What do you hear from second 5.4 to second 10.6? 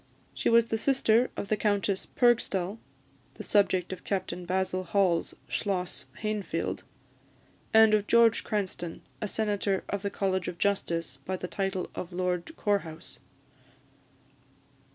"Schloss Hainfeld"), and of George Cranstoun, a senator of the College of